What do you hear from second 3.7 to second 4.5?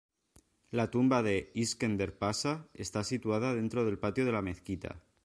del patio de la